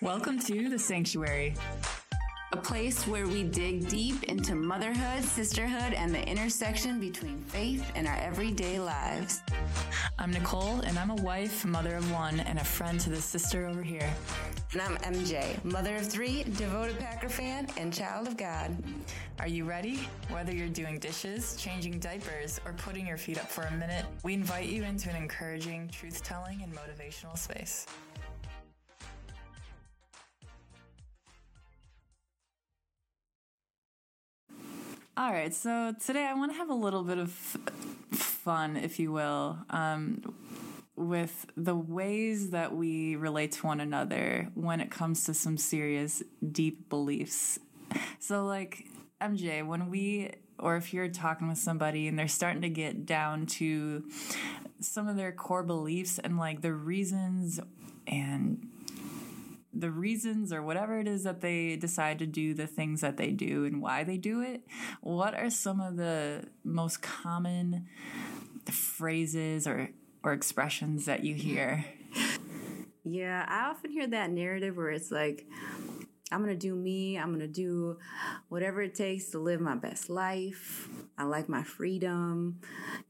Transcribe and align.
Welcome 0.00 0.38
to 0.40 0.68
The 0.68 0.78
Sanctuary, 0.78 1.54
a 2.52 2.56
place 2.56 3.06
where 3.06 3.26
we 3.26 3.42
dig 3.42 3.88
deep 3.88 4.24
into 4.24 4.54
motherhood, 4.54 5.24
sisterhood, 5.24 5.92
and 5.94 6.14
the 6.14 6.26
intersection 6.28 7.00
between 7.00 7.38
faith 7.44 7.90
and 7.94 8.06
our 8.06 8.16
everyday 8.16 8.78
lives. 8.78 9.42
I'm 10.18 10.30
Nicole, 10.30 10.80
and 10.80 10.98
I'm 10.98 11.10
a 11.10 11.16
wife, 11.16 11.64
mother 11.64 11.96
of 11.96 12.10
one, 12.12 12.40
and 12.40 12.58
a 12.58 12.64
friend 12.64 13.00
to 13.00 13.10
the 13.10 13.20
sister 13.20 13.66
over 13.66 13.82
here. 13.82 14.08
And 14.72 14.82
I'm 14.82 14.96
MJ, 14.98 15.62
mother 15.64 15.96
of 15.96 16.06
three, 16.06 16.44
devoted 16.44 16.98
Packer 16.98 17.28
fan, 17.28 17.66
and 17.76 17.92
child 17.92 18.28
of 18.28 18.36
God. 18.36 18.76
Are 19.40 19.48
you 19.48 19.64
ready? 19.64 20.08
Whether 20.28 20.54
you're 20.54 20.68
doing 20.68 20.98
dishes, 20.98 21.56
changing 21.56 21.98
diapers, 21.98 22.60
or 22.64 22.72
putting 22.74 23.06
your 23.06 23.16
feet 23.16 23.38
up 23.38 23.50
for 23.50 23.62
a 23.62 23.72
minute, 23.72 24.04
we 24.22 24.34
invite 24.34 24.68
you 24.68 24.84
into 24.84 25.10
an 25.10 25.16
encouraging, 25.16 25.88
truth 25.88 26.22
telling, 26.22 26.62
and 26.62 26.72
motivational 26.72 27.36
space. 27.36 27.86
All 35.20 35.30
right, 35.30 35.52
so 35.52 35.94
today 36.06 36.24
I 36.24 36.32
want 36.32 36.52
to 36.52 36.56
have 36.56 36.70
a 36.70 36.74
little 36.74 37.02
bit 37.02 37.18
of 37.18 37.30
fun, 37.30 38.78
if 38.78 38.98
you 38.98 39.12
will, 39.12 39.58
um, 39.68 40.34
with 40.96 41.44
the 41.58 41.76
ways 41.76 42.52
that 42.52 42.74
we 42.74 43.16
relate 43.16 43.52
to 43.52 43.66
one 43.66 43.80
another 43.80 44.48
when 44.54 44.80
it 44.80 44.90
comes 44.90 45.24
to 45.24 45.34
some 45.34 45.58
serious, 45.58 46.22
deep 46.50 46.88
beliefs. 46.88 47.58
So, 48.18 48.46
like, 48.46 48.86
MJ, 49.20 49.62
when 49.62 49.90
we, 49.90 50.30
or 50.58 50.76
if 50.76 50.94
you're 50.94 51.08
talking 51.08 51.48
with 51.48 51.58
somebody 51.58 52.08
and 52.08 52.18
they're 52.18 52.26
starting 52.26 52.62
to 52.62 52.70
get 52.70 53.04
down 53.04 53.44
to 53.44 54.04
some 54.80 55.06
of 55.06 55.16
their 55.16 55.32
core 55.32 55.62
beliefs 55.62 56.18
and 56.18 56.38
like 56.38 56.62
the 56.62 56.72
reasons 56.72 57.60
and 58.06 58.66
the 59.72 59.90
reasons 59.90 60.52
or 60.52 60.62
whatever 60.62 60.98
it 60.98 61.06
is 61.06 61.24
that 61.24 61.40
they 61.40 61.76
decide 61.76 62.18
to 62.18 62.26
do 62.26 62.54
the 62.54 62.66
things 62.66 63.00
that 63.00 63.16
they 63.16 63.30
do 63.30 63.64
and 63.64 63.80
why 63.80 64.04
they 64.04 64.16
do 64.16 64.40
it, 64.40 64.62
what 65.00 65.34
are 65.34 65.50
some 65.50 65.80
of 65.80 65.96
the 65.96 66.44
most 66.64 67.02
common 67.02 67.86
phrases 68.70 69.66
or 69.66 69.90
or 70.22 70.32
expressions 70.32 71.06
that 71.06 71.24
you 71.24 71.34
hear? 71.34 71.84
Yeah, 73.04 73.46
I 73.48 73.70
often 73.70 73.90
hear 73.90 74.06
that 74.08 74.30
narrative 74.30 74.76
where 74.76 74.90
it's 74.90 75.10
like 75.10 75.46
I'm 76.32 76.40
gonna 76.40 76.54
do 76.54 76.74
me. 76.74 77.18
I'm 77.18 77.32
gonna 77.32 77.48
do 77.48 77.98
whatever 78.48 78.82
it 78.82 78.94
takes 78.94 79.30
to 79.30 79.38
live 79.38 79.60
my 79.60 79.74
best 79.74 80.08
life. 80.08 80.88
I 81.18 81.24
like 81.24 81.48
my 81.48 81.64
freedom. 81.64 82.60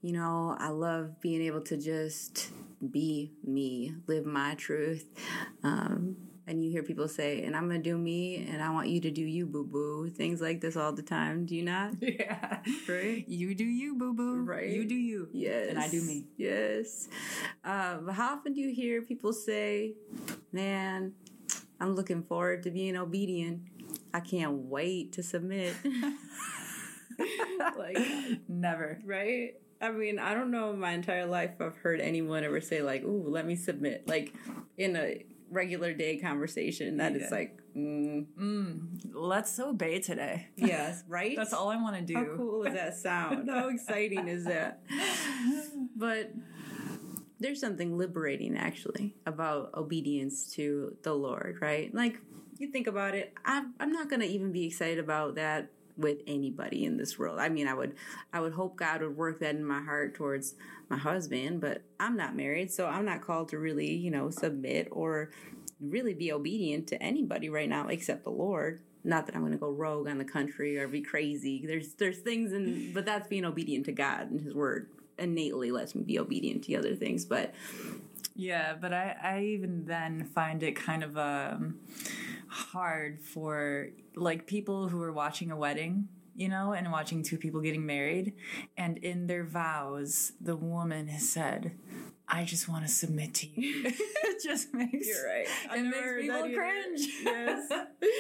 You 0.01 0.13
know, 0.13 0.57
I 0.59 0.69
love 0.69 1.21
being 1.21 1.43
able 1.43 1.61
to 1.63 1.77
just 1.77 2.51
be 2.91 3.33
me, 3.45 3.95
live 4.07 4.25
my 4.25 4.55
truth. 4.55 5.05
Um, 5.63 6.17
and 6.51 6.65
you 6.65 6.69
hear 6.69 6.83
people 6.83 7.07
say, 7.07 7.45
and 7.45 7.55
I'm 7.55 7.69
gonna 7.69 7.79
do 7.79 7.97
me, 7.97 8.45
and 8.51 8.61
I 8.61 8.71
want 8.71 8.89
you 8.89 9.01
to 9.03 9.11
do 9.13 9.23
you, 9.23 9.47
boo 9.47 9.65
boo. 9.65 10.11
Things 10.11 10.41
like 10.41 10.61
this 10.61 10.77
all 10.77 10.93
the 10.93 11.03
time. 11.03 11.47
Do 11.47 11.55
you 11.55 11.63
not? 11.63 11.95
Yeah. 12.01 12.59
Right? 12.89 13.25
You 13.29 13.55
do 13.55 13.65
you, 13.65 13.95
boo 13.95 14.13
boo. 14.13 14.43
Right. 14.43 14.69
You 14.69 14.85
do 14.85 14.97
you. 14.97 15.29
Yes. 15.33 15.69
And 15.71 15.79
I 15.79 15.89
do 15.89 16.03
me. 16.03 16.27
Yes. 16.37 17.09
Uh, 17.65 17.99
but 17.99 18.15
how 18.15 18.35
often 18.35 18.53
do 18.53 18.61
you 18.61 18.75
hear 18.75 19.01
people 19.01 19.33
say, 19.33 19.95
man, 20.51 21.13
I'm 21.81 21.95
looking 21.95 22.25
forward 22.25 22.65
to 22.65 22.71
being 22.73 22.97
obedient. 22.97 23.63
I 24.13 24.21
can't 24.21 24.53
wait 24.53 25.13
to 25.13 25.23
submit. 25.23 25.75
like, 27.79 27.99
never. 28.49 28.99
Right? 29.05 29.55
I 29.81 29.93
mean, 29.93 30.19
I 30.19 30.35
don't 30.35 30.51
know 30.51 30.73
my 30.75 30.91
entire 30.93 31.27
life 31.27 31.53
I've 31.61 31.77
heard 31.77 32.01
anyone 32.01 32.43
ever 32.43 32.61
say, 32.61 32.83
like, 32.83 33.05
ooh, 33.05 33.25
let 33.29 33.47
me 33.47 33.55
submit. 33.55 34.09
Like, 34.09 34.35
in 34.77 34.97
a 34.97 35.25
regular 35.51 35.93
day 35.93 36.19
conversation. 36.19 36.97
That 36.99 37.13
yeah. 37.13 37.25
is 37.25 37.31
like, 37.31 37.61
mm. 37.77 38.27
Mm, 38.39 39.11
let's 39.13 39.59
obey 39.59 40.01
today. 40.01 40.49
Yes, 40.57 41.05
right? 41.09 41.37
That's 41.37 41.53
all 41.53 41.69
I 41.69 41.77
want 41.77 41.97
to 41.97 42.03
do. 42.03 42.15
How 42.15 42.37
cool 42.37 42.65
does 42.65 42.75
that 42.75 42.97
sound? 42.97 43.51
How 43.51 43.69
exciting 43.75 44.29
is 44.29 44.45
that? 44.45 44.83
But 45.97 46.33
there's 47.39 47.61
something 47.61 47.97
liberating 47.97 48.57
actually 48.57 49.15
about 49.27 49.75
obedience 49.75 50.53
to 50.55 50.97
the 51.03 51.15
Lord, 51.15 51.59
right? 51.61 51.93
Like, 51.95 52.19
you 52.59 52.71
think 52.71 52.87
about 52.87 53.15
it, 53.15 53.33
I'm, 53.45 53.75
I'm 53.81 53.93
not 53.93 54.11
going 54.11 54.21
to 54.21 54.27
even 54.27 54.53
be 54.53 54.67
excited 54.67 54.99
about 54.99 55.37
that 55.37 55.71
with 56.01 56.19
anybody 56.27 56.85
in 56.85 56.97
this 56.97 57.19
world. 57.19 57.39
I 57.39 57.49
mean, 57.49 57.69
I 57.69 57.75
would 57.75 57.95
I 58.33 58.41
would 58.41 58.53
hope 58.53 58.77
God 58.77 59.03
would 59.03 59.17
work 59.17 59.41
that 59.41 59.55
in 59.55 59.65
my 59.65 59.81
heart 59.81 60.15
towards 60.15 60.55
my 60.89 60.97
husband, 60.97 61.61
but 61.61 61.83
I'm 61.99 62.17
not 62.17 62.35
married, 62.35 62.71
so 62.71 62.87
I'm 62.87 63.05
not 63.05 63.23
called 63.23 63.51
to 63.51 63.59
really, 63.59 63.93
you 63.93 64.11
know, 64.11 64.31
submit 64.31 64.89
or 64.91 65.31
really 65.81 66.15
be 66.15 66.33
obedient 66.33 66.87
to 66.89 67.03
anybody 67.03 67.49
right 67.49 67.69
now 67.69 67.89
except 67.89 68.25
the 68.25 68.31
Lord. 68.31 68.81
Not 69.03 69.27
that 69.27 69.35
I'm 69.35 69.41
going 69.41 69.53
to 69.53 69.59
go 69.59 69.71
rogue 69.71 70.09
on 70.09 70.19
the 70.19 70.25
country 70.25 70.79
or 70.79 70.87
be 70.87 71.01
crazy. 71.01 71.65
There's 71.67 71.95
there's 71.95 72.19
things 72.19 72.53
and 72.53 72.93
but 72.93 73.07
that's 73.07 73.29
being 73.29 73.45
obedient 73.45 73.87
to 73.87 73.93
God 73.93 74.31
and 74.31 74.41
his 74.41 74.55
word 74.55 74.89
innately 75.19 75.71
lets 75.71 75.95
me 75.95 76.03
be 76.03 76.19
obedient 76.19 76.65
to 76.65 76.75
other 76.77 76.95
things, 76.95 77.25
but 77.25 77.55
yeah, 78.41 78.75
but 78.81 78.93
I, 78.93 79.17
I 79.23 79.41
even 79.43 79.85
then 79.85 80.25
find 80.25 80.63
it 80.63 80.75
kind 80.75 81.05
of 81.05 81.19
um, 81.19 81.79
hard 82.51 83.21
for 83.23 83.89
like 84.17 84.47
people 84.47 84.89
who 84.89 85.01
are 85.03 85.13
watching 85.13 85.51
a 85.51 85.57
wedding 85.57 86.09
you 86.41 86.49
know, 86.49 86.73
and 86.73 86.91
watching 86.91 87.23
two 87.23 87.37
people 87.37 87.61
getting 87.61 87.85
married. 87.85 88.33
And 88.77 88.97
in 88.99 89.27
their 89.27 89.45
vows, 89.45 90.33
the 90.41 90.57
woman 90.57 91.09
has 91.09 91.29
said, 91.29 91.73
I 92.27 92.45
just 92.45 92.67
want 92.67 92.87
to 92.87 92.91
submit 92.91 93.35
to 93.35 93.47
you. 93.49 93.85
it 93.85 94.43
just 94.43 94.73
makes 94.73 95.07
You're 95.07 95.27
right. 95.27 95.47
I 95.69 95.79
it 95.79 95.83
makes 95.83 96.23
people 96.23 96.49
cringe. 96.55 97.09
Yes. 97.23 97.71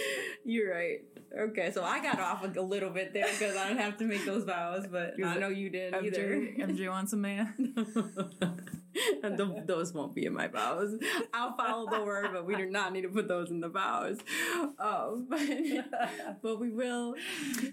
You're 0.44 0.70
right. 0.70 1.00
Okay, 1.38 1.70
so 1.70 1.84
I 1.84 2.02
got 2.02 2.18
off 2.18 2.44
a 2.44 2.60
little 2.60 2.91
bit 2.91 3.12
there 3.12 3.28
because 3.30 3.56
I 3.56 3.68
don't 3.68 3.78
have 3.78 3.96
to 3.98 4.04
make 4.04 4.24
those 4.26 4.44
vows, 4.44 4.86
but 4.91 5.14
I 5.24 5.38
know 5.38 5.48
you 5.48 5.70
didn't 5.70 6.02
MJ, 6.02 6.06
either. 6.06 6.72
MJ 6.72 6.91
wants 6.91 7.12
a 7.12 7.16
man. 7.16 7.74
and 9.22 9.38
the, 9.38 9.62
those 9.66 9.92
won't 9.92 10.14
be 10.14 10.26
in 10.26 10.32
my 10.32 10.48
vows. 10.48 10.98
I'll 11.32 11.56
follow 11.56 11.88
the 11.88 12.04
word, 12.04 12.30
but 12.32 12.44
we 12.44 12.56
do 12.56 12.66
not 12.66 12.92
need 12.92 13.02
to 13.02 13.08
put 13.08 13.28
those 13.28 13.50
in 13.50 13.60
the 13.60 13.68
vows. 13.68 14.18
Um, 14.78 15.26
but, 15.30 15.41
but 16.42 16.60
we 16.60 16.70
will, 16.70 17.14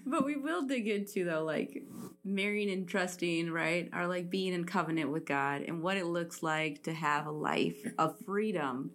but 0.05 0.25
we 0.25 0.35
will 0.35 0.63
dig 0.63 0.87
into 0.87 1.25
though, 1.25 1.43
like 1.43 1.83
marrying 2.23 2.69
and 2.69 2.87
trusting, 2.87 3.51
right? 3.51 3.89
Are 3.93 4.07
like 4.07 4.29
being 4.29 4.53
in 4.53 4.65
covenant 4.65 5.11
with 5.11 5.25
God 5.25 5.63
and 5.63 5.81
what 5.81 5.97
it 5.97 6.05
looks 6.05 6.43
like 6.43 6.83
to 6.83 6.93
have 6.93 7.25
a 7.25 7.31
life 7.31 7.77
of 7.97 8.15
freedom, 8.25 8.91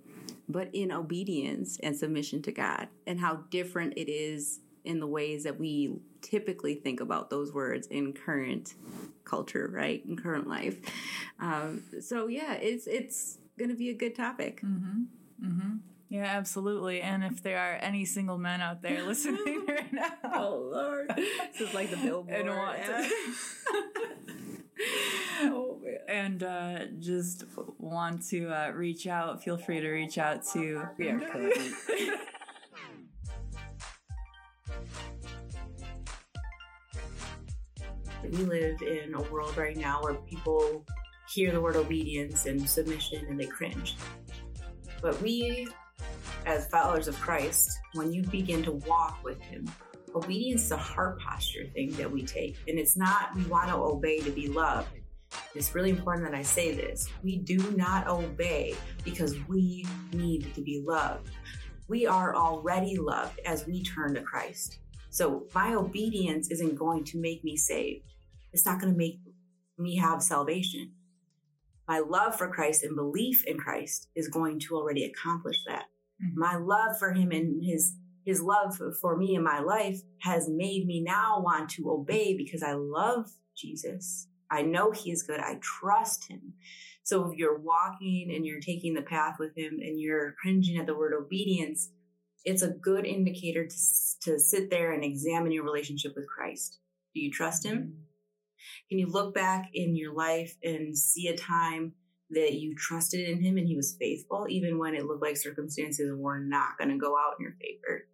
but 0.52 0.68
in 0.72 0.92
obedience 0.92 1.78
and 1.82 1.96
submission 1.96 2.42
to 2.42 2.52
God, 2.52 2.88
and 3.06 3.20
how 3.20 3.44
different 3.50 3.94
it 3.96 4.10
is 4.10 4.60
in 4.84 5.00
the 5.00 5.06
ways 5.06 5.44
that 5.44 5.58
we 5.58 5.96
typically 6.20 6.74
think 6.74 7.00
about 7.00 7.30
those 7.30 7.52
words 7.52 7.86
in 7.86 8.12
current 8.12 8.74
culture, 9.24 9.70
right? 9.72 10.04
In 10.06 10.16
current 10.16 10.48
life. 10.48 10.76
Um, 11.40 11.82
so 12.00 12.26
yeah, 12.26 12.54
it's 12.54 12.86
it's 12.86 13.38
going 13.58 13.70
to 13.70 13.76
be 13.76 13.90
a 13.90 13.94
good 13.94 14.14
topic. 14.14 14.60
Mm-hmm. 14.62 15.02
Mm-hmm. 15.44 15.76
Yeah, 16.08 16.24
absolutely. 16.24 17.00
And 17.00 17.24
if 17.24 17.42
there 17.42 17.58
are 17.58 17.78
any 17.80 18.04
single 18.04 18.36
men 18.36 18.60
out 18.60 18.82
there 18.82 19.02
listening 19.06 19.64
right 19.68 19.90
now, 19.92 20.12
oh 20.34 20.68
Lord, 20.70 21.08
this 21.16 21.60
is 21.60 21.74
like 21.74 21.90
the 21.90 21.96
billboard. 22.02 22.40
And 22.40 22.50
want 22.50 22.78
to, 22.84 23.10
and 26.12 26.42
uh, 26.42 26.80
just 26.98 27.44
want 27.78 28.28
to 28.28 28.46
uh, 28.48 28.70
reach 28.72 29.06
out, 29.06 29.42
feel 29.42 29.56
free 29.56 29.80
to 29.80 29.90
reach 29.90 30.18
out 30.18 30.44
to. 30.52 30.86
We 30.98 31.08
are 31.08 31.18
We 38.22 38.44
live 38.44 38.82
in 38.82 39.14
a 39.14 39.22
world 39.32 39.56
right 39.56 39.76
now 39.76 40.02
where 40.02 40.14
people 40.14 40.86
hear 41.28 41.50
the 41.50 41.60
word 41.60 41.76
obedience 41.76 42.46
and 42.46 42.68
submission 42.68 43.26
and 43.28 43.40
they 43.40 43.46
cringe. 43.46 43.96
But 45.00 45.20
we, 45.20 45.66
as 46.46 46.68
followers 46.68 47.08
of 47.08 47.18
Christ, 47.20 47.70
when 47.94 48.12
you 48.12 48.22
begin 48.22 48.62
to 48.64 48.72
walk 48.72 49.24
with 49.24 49.40
Him, 49.40 49.66
obedience 50.14 50.64
is 50.66 50.70
a 50.72 50.76
heart 50.76 51.18
posture 51.20 51.66
thing 51.74 51.90
that 51.92 52.10
we 52.10 52.22
take. 52.22 52.58
And 52.68 52.78
it's 52.78 52.96
not 52.96 53.34
we 53.34 53.42
want 53.44 53.68
to 53.70 53.76
obey 53.76 54.20
to 54.20 54.30
be 54.30 54.48
loved. 54.48 55.01
It's 55.54 55.74
really 55.74 55.90
important 55.90 56.30
that 56.30 56.36
I 56.36 56.42
say 56.42 56.74
this. 56.74 57.08
We 57.22 57.36
do 57.38 57.58
not 57.72 58.08
obey 58.08 58.74
because 59.04 59.36
we 59.48 59.86
need 60.12 60.54
to 60.54 60.60
be 60.60 60.82
loved. 60.86 61.30
We 61.88 62.06
are 62.06 62.34
already 62.34 62.96
loved 62.96 63.40
as 63.44 63.66
we 63.66 63.82
turn 63.82 64.14
to 64.14 64.22
Christ. 64.22 64.78
So 65.10 65.46
my 65.54 65.74
obedience 65.74 66.50
isn't 66.50 66.78
going 66.78 67.04
to 67.04 67.20
make 67.20 67.44
me 67.44 67.56
saved. 67.56 68.06
It's 68.52 68.64
not 68.64 68.80
going 68.80 68.92
to 68.92 68.98
make 68.98 69.20
me 69.78 69.96
have 69.96 70.22
salvation. 70.22 70.92
My 71.88 71.98
love 71.98 72.36
for 72.36 72.48
Christ 72.48 72.84
and 72.84 72.96
belief 72.96 73.44
in 73.46 73.58
Christ 73.58 74.08
is 74.14 74.28
going 74.28 74.60
to 74.60 74.76
already 74.76 75.04
accomplish 75.04 75.58
that. 75.66 75.84
Mm-hmm. 76.24 76.40
My 76.40 76.56
love 76.56 76.98
for 76.98 77.12
him 77.12 77.30
and 77.30 77.62
his 77.62 77.94
his 78.24 78.40
love 78.40 78.78
for 79.00 79.16
me 79.16 79.34
in 79.34 79.42
my 79.42 79.58
life 79.58 79.98
has 80.20 80.48
made 80.48 80.86
me 80.86 81.02
now 81.04 81.40
want 81.40 81.68
to 81.70 81.90
obey 81.90 82.36
because 82.36 82.62
I 82.62 82.74
love 82.74 83.26
Jesus. 83.56 84.28
I 84.52 84.62
know 84.62 84.90
he 84.90 85.10
is 85.10 85.22
good. 85.22 85.40
I 85.40 85.58
trust 85.62 86.28
him. 86.28 86.52
So 87.02 87.28
if 87.30 87.38
you're 87.38 87.58
walking 87.58 88.30
and 88.34 88.44
you're 88.46 88.60
taking 88.60 88.94
the 88.94 89.02
path 89.02 89.36
with 89.40 89.56
him 89.56 89.78
and 89.80 89.98
you're 89.98 90.34
cringing 90.40 90.76
at 90.76 90.86
the 90.86 90.94
word 90.94 91.14
obedience, 91.14 91.90
it's 92.44 92.62
a 92.62 92.68
good 92.68 93.06
indicator 93.06 93.66
to, 93.66 93.76
to 94.24 94.38
sit 94.38 94.70
there 94.70 94.92
and 94.92 95.02
examine 95.02 95.52
your 95.52 95.64
relationship 95.64 96.12
with 96.14 96.28
Christ. 96.28 96.78
Do 97.14 97.20
you 97.20 97.30
trust 97.30 97.64
him? 97.64 97.94
Can 98.88 98.98
you 98.98 99.06
look 99.06 99.34
back 99.34 99.70
in 99.72 99.96
your 99.96 100.14
life 100.14 100.54
and 100.62 100.96
see 100.96 101.28
a 101.28 101.36
time 101.36 101.94
that 102.30 102.54
you 102.54 102.74
trusted 102.76 103.28
in 103.28 103.42
him 103.42 103.56
and 103.56 103.66
he 103.66 103.76
was 103.76 103.96
faithful, 103.98 104.46
even 104.48 104.78
when 104.78 104.94
it 104.94 105.06
looked 105.06 105.22
like 105.22 105.36
circumstances 105.36 106.12
were 106.14 106.40
not 106.40 106.78
going 106.78 106.90
to 106.90 106.98
go 106.98 107.16
out 107.16 107.36
in 107.38 107.44
your 107.44 107.56
favor? 107.60 108.06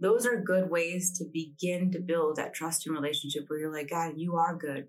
Those 0.00 0.26
are 0.26 0.40
good 0.40 0.70
ways 0.70 1.16
to 1.18 1.24
begin 1.32 1.92
to 1.92 2.00
build 2.00 2.36
that 2.36 2.54
trust 2.54 2.86
and 2.86 2.94
relationship 2.94 3.44
where 3.46 3.60
you're 3.60 3.72
like, 3.72 3.90
God, 3.90 4.14
you 4.16 4.36
are 4.36 4.56
good. 4.56 4.88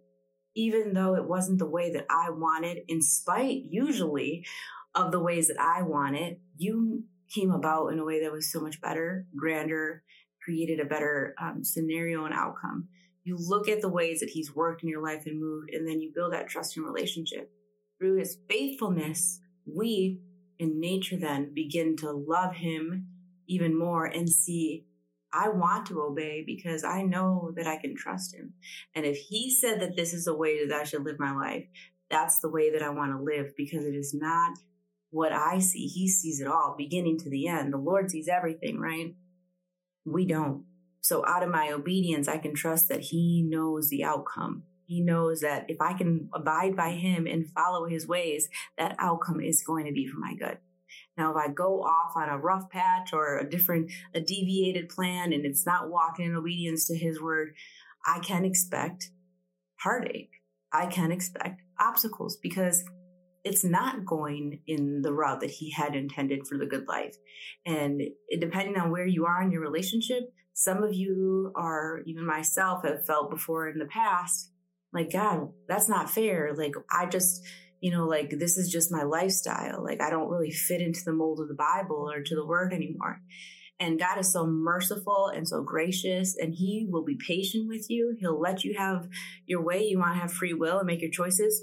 Even 0.56 0.94
though 0.94 1.16
it 1.16 1.28
wasn't 1.28 1.60
the 1.60 1.70
way 1.70 1.92
that 1.92 2.06
I 2.10 2.30
wanted, 2.30 2.80
in 2.88 3.02
spite 3.02 3.64
usually 3.70 4.46
of 4.94 5.12
the 5.12 5.20
ways 5.20 5.50
that 5.50 5.60
I 5.60 5.82
wanted, 5.82 6.38
you 6.58 7.04
came 7.34 7.52
about 7.52 7.88
in 7.88 8.00
a 8.00 8.06
way 8.06 8.24
that 8.24 8.32
was 8.32 8.52
so 8.52 8.62
much 8.62 8.82
better, 8.82 9.26
grander, 9.36 10.04
created 10.44 10.80
a 10.80 10.86
better 10.86 11.36
um, 11.42 11.64
scenario 11.64 12.26
and 12.26 12.34
outcome. 12.34 12.88
You 13.24 13.38
look 13.38 13.68
at 13.68 13.82
the 13.82 13.90
ways 13.90 14.20
that 14.20 14.30
he's 14.30 14.56
worked 14.56 14.84
in 14.84 14.90
your 14.90 15.04
life 15.04 15.26
and 15.26 15.40
moved, 15.40 15.72
and 15.74 15.88
then 15.88 16.00
you 16.00 16.12
build 16.14 16.34
that 16.34 16.48
trusting 16.48 16.84
relationship. 16.84 17.52
Through 18.00 18.18
his 18.20 18.38
faithfulness, 18.48 19.40
we 19.66 20.20
in 20.60 20.80
nature 20.80 21.18
then 21.18 21.52
begin 21.54 21.98
to 21.98 22.12
love 22.12 22.56
him 22.56 23.08
even 23.48 23.78
more 23.78 24.06
and 24.06 24.30
see 24.30 24.85
I 25.36 25.50
want 25.50 25.88
to 25.88 26.02
obey 26.02 26.44
because 26.46 26.84
I 26.84 27.02
know 27.02 27.52
that 27.58 27.68
I 27.68 27.78
can 27.78 27.96
trust 27.96 28.34
him. 28.34 28.54
And 28.96 29.06
if 29.06 29.18
he 29.18 29.54
said 29.54 29.82
that 29.82 29.98
this 29.98 30.14
is 30.14 30.26
the 30.26 30.36
way 30.36 30.66
that 30.66 30.74
I 30.76 30.84
should 30.84 31.04
live 31.04 31.20
my 31.20 31.36
life, 31.36 31.66
that's 32.10 32.40
the 32.40 32.50
way 32.50 32.72
that 32.72 32.82
I 32.82 32.90
want 32.90 33.12
to 33.12 33.22
live 33.22 33.52
because 33.58 33.86
it 33.86 33.96
is 33.96 34.14
not 34.14 34.58
what 35.10 35.34
I 35.34 35.60
see. 35.60 35.88
He 35.88 36.08
sees 36.08 36.40
it 36.40 36.48
all, 36.48 36.76
beginning 36.78 37.18
to 37.20 37.30
the 37.30 37.48
end. 37.48 37.74
The 37.74 37.78
Lord 37.78 38.10
sees 38.12 38.28
everything, 38.28 38.80
right? 38.80 39.16
We 40.06 40.26
don't. 40.26 40.66
So 41.02 41.26
out 41.28 41.44
of 41.44 41.50
my 41.50 41.72
obedience, 41.72 42.28
I 42.28 42.38
can 42.38 42.56
trust 42.56 42.88
that 42.90 43.02
he 43.02 43.46
knows 43.48 43.90
the 43.90 44.04
outcome. 44.04 44.64
He 44.88 45.02
knows 45.02 45.42
that 45.42 45.66
if 45.68 45.82
I 45.82 45.94
can 45.94 46.30
abide 46.34 46.76
by 46.76 46.92
him 46.92 47.28
and 47.28 47.50
follow 47.50 47.88
his 47.88 48.08
ways, 48.08 48.50
that 48.78 48.96
outcome 49.00 49.42
is 49.42 49.64
going 49.64 49.86
to 49.86 49.92
be 49.92 50.08
for 50.08 50.20
my 50.20 50.36
good. 50.36 50.60
Now, 51.18 51.32
if 51.32 51.38
I 51.38 51.52
go 51.52 51.82
off 51.82 52.14
on 52.16 52.30
a 52.30 52.38
rough 52.38 52.70
patch 52.70 53.14
or 53.14 53.38
a 53.38 53.50
different, 53.50 53.92
a 54.14 54.20
deviated 54.20 54.90
plan 54.90 55.34
and 55.34 55.46
it's 55.46 55.66
not 55.66 55.90
walking 55.90 56.26
in 56.26 56.36
obedience 56.36 56.86
to 56.88 56.98
his 56.98 57.22
word, 57.22 57.54
I 58.06 58.20
can 58.20 58.46
expect 58.46 59.12
heartache. 59.80 60.32
I 60.72 60.88
can 60.88 61.12
expect 61.12 61.62
obstacles 61.80 62.38
because 62.42 62.84
it's 63.44 63.64
not 63.64 64.06
going 64.06 64.60
in 64.66 65.02
the 65.04 65.14
route 65.14 65.40
that 65.42 65.52
he 65.52 65.72
had 65.72 65.96
intended 65.96 66.48
for 66.48 66.58
the 66.58 66.66
good 66.66 66.88
life. 66.88 67.16
And 67.66 68.02
depending 68.40 68.78
on 68.78 68.92
where 68.92 69.06
you 69.06 69.26
are 69.26 69.42
in 69.42 69.52
your 69.52 69.62
relationship, 69.62 70.24
some 70.54 70.84
of 70.84 70.94
you 70.94 71.52
are, 71.56 72.02
even 72.06 72.26
myself, 72.26 72.84
have 72.84 73.06
felt 73.06 73.30
before 73.30 73.70
in 73.70 73.78
the 73.78 73.86
past, 73.86 74.52
like, 74.94 75.12
God, 75.12 75.50
that's 75.68 75.90
not 75.90 76.10
fair. 76.10 76.54
Like, 76.56 76.74
I 76.90 77.06
just, 77.06 77.44
you 77.82 77.92
know, 77.92 78.06
like 78.06 78.32
this 78.40 78.58
is 78.58 78.72
just 78.72 78.92
my 78.92 79.04
lifestyle. 79.04 79.84
Like 79.84 80.02
I 80.02 80.10
don't 80.10 80.30
really 80.30 80.52
fit 80.52 80.82
into 80.82 81.02
the 81.06 81.14
mold 81.14 81.40
of 81.40 81.48
the 81.48 81.54
Bible 81.54 82.10
or 82.12 82.22
to 82.22 82.36
the 82.36 82.46
word 82.46 82.74
anymore. 82.74 83.22
And 83.80 84.00
God 84.00 84.18
is 84.18 84.32
so 84.32 84.48
merciful 84.48 85.28
and 85.28 85.48
so 85.48 85.62
gracious, 85.62 86.38
and 86.38 86.54
He 86.54 86.88
will 86.90 87.04
be 87.04 87.18
patient 87.18 87.68
with 87.68 87.90
you. 87.90 88.16
He'll 88.20 88.40
let 88.40 88.64
you 88.64 88.76
have 88.78 89.10
your 89.46 89.62
way. 89.62 89.84
You 89.84 90.00
want 90.00 90.16
to 90.16 90.22
have 90.22 90.32
free 90.32 90.54
will 90.54 90.80
and 90.80 90.88
make 90.88 91.02
your 91.02 91.12
choices. 91.12 91.62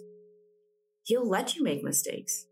He'll 1.04 1.28
let 1.28 1.56
you 1.56 1.64
make 1.64 1.82
mistakes. 1.82 2.44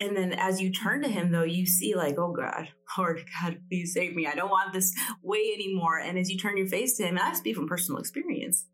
And 0.00 0.14
then 0.16 0.32
as 0.32 0.60
you 0.60 0.70
turn 0.70 1.02
to 1.02 1.08
Him, 1.08 1.32
though, 1.32 1.44
you 1.44 1.64
see, 1.64 1.94
like, 1.94 2.18
oh 2.18 2.32
God, 2.32 2.68
Lord 2.98 3.24
God, 3.40 3.58
please 3.70 3.94
save 3.94 4.14
me. 4.14 4.26
I 4.26 4.34
don't 4.34 4.50
want 4.50 4.74
this 4.74 4.94
way 5.22 5.52
anymore. 5.54 5.98
And 5.98 6.18
as 6.18 6.30
you 6.30 6.36
turn 6.36 6.58
your 6.58 6.68
face 6.68 6.96
to 6.98 7.04
Him, 7.04 7.16
and 7.16 7.26
I 7.26 7.32
speak 7.32 7.56
from 7.56 7.66
personal 7.66 8.00
experience, 8.00 8.66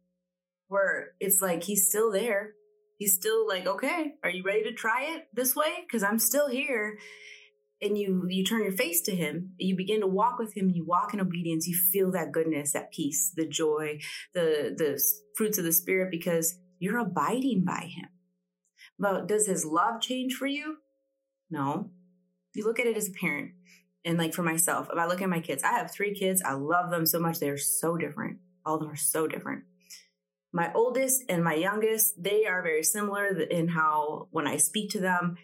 where 0.66 1.10
it's 1.20 1.40
like 1.40 1.62
He's 1.62 1.88
still 1.88 2.10
there 2.10 2.54
he's 3.00 3.14
still 3.14 3.49
like, 3.49 3.67
okay, 3.67 4.12
are 4.23 4.31
you 4.31 4.44
ready 4.44 4.62
to 4.64 4.73
try 4.73 5.14
it 5.17 5.26
this 5.32 5.56
way? 5.56 5.73
Because 5.81 6.05
I'm 6.05 6.20
still 6.20 6.49
here. 6.49 6.99
And 7.82 7.97
you 7.97 8.26
you 8.29 8.44
turn 8.44 8.62
your 8.62 8.73
face 8.73 9.00
to 9.02 9.17
him, 9.17 9.55
you 9.56 9.75
begin 9.75 10.00
to 10.02 10.06
walk 10.06 10.38
with 10.38 10.55
him, 10.55 10.69
you 10.69 10.85
walk 10.85 11.14
in 11.14 11.20
obedience, 11.20 11.67
you 11.67 11.75
feel 11.75 12.12
that 12.12 12.31
goodness, 12.31 12.75
that 12.75 12.93
peace, 12.93 13.32
the 13.35 13.47
joy, 13.47 14.00
the 14.35 14.75
the 14.76 15.02
fruits 15.35 15.56
of 15.56 15.64
the 15.64 15.73
spirit, 15.73 16.11
because 16.11 16.58
you're 16.79 16.99
abiding 16.99 17.64
by 17.64 17.88
him. 17.91 18.11
But 18.99 19.26
does 19.26 19.46
his 19.46 19.64
love 19.64 20.03
change 20.03 20.35
for 20.35 20.46
you? 20.46 20.76
No. 21.50 21.91
You 22.55 22.67
look 22.67 22.79
at 22.79 22.87
it 22.87 22.99
as 22.99 23.08
a 23.08 23.12
parent. 23.12 23.53
And 24.05 24.19
like 24.19 24.35
for 24.35 24.43
myself, 24.43 24.88
if 24.93 24.99
I 24.99 25.06
look 25.06 25.23
at 25.23 25.29
my 25.31 25.41
kids, 25.41 25.62
I 25.62 25.73
have 25.79 25.91
three 25.91 26.14
kids. 26.14 26.43
I 26.43 26.53
love 26.53 26.91
them 26.91 27.06
so 27.06 27.19
much. 27.19 27.38
They're 27.38 27.56
so 27.56 27.96
different. 27.96 28.41
All 28.67 28.75
of 28.75 28.81
them 28.82 28.91
are 28.91 28.96
so 28.96 29.26
different 29.26 29.64
my 30.52 30.73
oldest 30.75 31.23
and 31.29 31.44
my 31.44 31.55
youngest, 31.55 32.23
they 32.23 32.47
are 32.47 32.62
very 32.62 32.82
similar 32.82 33.26
in 33.26 33.69
how 33.69 34.29
when 34.31 34.47
I 34.47 34.56
speak 34.56 34.91
to 34.91 35.00
them, 35.00 35.37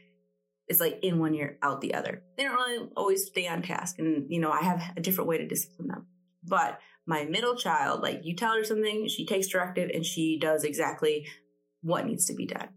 it's 0.69 0.81
like 0.81 0.99
in 1.03 1.19
one 1.19 1.35
ear, 1.35 1.58
out 1.62 1.81
the 1.81 1.94
other. 1.94 2.23
They 2.37 2.43
don't 2.43 2.55
really 2.55 2.88
always 2.97 3.26
stay 3.26 3.47
on 3.47 3.62
task. 3.62 3.99
And, 3.99 4.26
you 4.29 4.41
know, 4.41 4.50
I 4.50 4.62
have 4.62 4.82
a 4.97 5.00
different 5.00 5.29
way 5.29 5.38
to 5.38 5.47
discipline 5.47 5.88
them. 5.88 6.06
But 6.43 6.81
my 7.06 7.25
middle 7.25 7.55
child, 7.55 8.03
like 8.03 8.23
you 8.25 8.35
tell 8.35 8.55
her 8.55 8.64
something, 8.64 9.06
she 9.08 9.26
takes 9.26 9.47
directive 9.47 9.91
and 9.94 10.05
she 10.05 10.38
does 10.41 10.64
exactly 10.64 11.26
what 11.82 12.05
needs 12.05 12.26
to 12.26 12.35
be 12.35 12.47
done. 12.47 12.70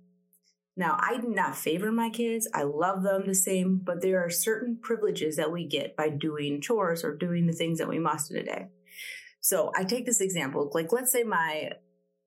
Now, 0.78 0.98
I 1.00 1.18
do 1.18 1.28
not 1.30 1.58
favor 1.58 1.92
my 1.92 2.10
kids. 2.10 2.48
I 2.54 2.64
love 2.64 3.02
them 3.04 3.24
the 3.26 3.36
same, 3.36 3.82
but 3.84 4.02
there 4.02 4.24
are 4.24 4.30
certain 4.30 4.80
privileges 4.82 5.36
that 5.36 5.52
we 5.52 5.68
get 5.68 5.98
by 5.98 6.10
doing 6.10 6.62
chores 6.62 7.04
or 7.04 7.18
doing 7.18 7.48
the 7.48 7.54
things 7.54 7.80
that 7.80 7.90
we 7.90 8.00
must 8.00 8.32
in 8.32 8.38
a 8.38 8.44
day. 8.44 8.68
So 9.42 9.72
I 9.76 9.84
take 9.84 10.06
this 10.06 10.22
example, 10.22 10.70
like 10.74 10.94
let's 10.94 11.12
say 11.12 11.24
my 11.24 11.72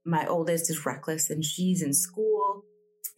my 0.05 0.27
oldest 0.27 0.71
is 0.71 0.85
reckless 0.85 1.31
and 1.31 1.45
she's 1.45 1.83
in 1.83 1.93
school 1.93 2.65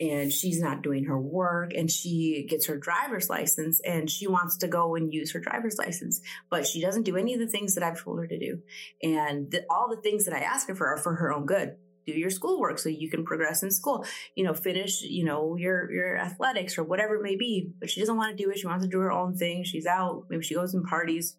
and 0.00 0.32
she's 0.32 0.60
not 0.60 0.82
doing 0.82 1.04
her 1.04 1.18
work 1.18 1.72
and 1.72 1.90
she 1.90 2.46
gets 2.48 2.66
her 2.66 2.76
driver's 2.76 3.30
license 3.30 3.80
and 3.84 4.10
she 4.10 4.26
wants 4.26 4.56
to 4.58 4.68
go 4.68 4.96
and 4.96 5.12
use 5.12 5.32
her 5.32 5.40
driver's 5.40 5.78
license 5.78 6.20
but 6.50 6.66
she 6.66 6.80
doesn't 6.80 7.04
do 7.04 7.16
any 7.16 7.32
of 7.32 7.40
the 7.40 7.46
things 7.46 7.74
that 7.74 7.84
i've 7.84 8.00
told 8.00 8.18
her 8.18 8.26
to 8.26 8.38
do. 8.38 8.58
And 9.02 9.50
the, 9.50 9.64
all 9.70 9.88
the 9.88 10.00
things 10.02 10.24
that 10.24 10.34
i 10.34 10.40
ask 10.40 10.68
her 10.68 10.86
are 10.86 10.98
for 10.98 11.14
her 11.14 11.32
own 11.32 11.46
good. 11.46 11.76
Do 12.06 12.12
your 12.12 12.30
schoolwork 12.30 12.78
so 12.78 12.90
you 12.90 13.08
can 13.08 13.24
progress 13.24 13.62
in 13.62 13.70
school. 13.70 14.04
You 14.36 14.44
know 14.44 14.54
finish 14.54 15.00
you 15.00 15.24
know 15.24 15.56
your 15.56 15.90
your 15.90 16.18
athletics 16.18 16.76
or 16.76 16.84
whatever 16.84 17.16
it 17.16 17.22
may 17.22 17.36
be 17.36 17.70
but 17.78 17.88
she 17.88 18.00
doesn't 18.00 18.16
want 18.16 18.36
to 18.36 18.42
do 18.42 18.50
it. 18.50 18.58
She 18.58 18.66
wants 18.66 18.84
to 18.84 18.90
do 18.90 19.00
her 19.00 19.12
own 19.12 19.36
thing. 19.36 19.64
She's 19.64 19.86
out. 19.86 20.24
Maybe 20.28 20.42
she 20.42 20.54
goes 20.54 20.74
in 20.74 20.82
parties. 20.82 21.36